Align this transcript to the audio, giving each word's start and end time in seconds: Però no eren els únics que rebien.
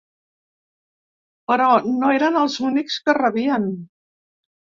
Però 1.51 1.67
no 1.99 2.09
eren 2.19 2.39
els 2.45 2.57
únics 2.71 2.97
que 3.09 3.17
rebien. 3.19 3.67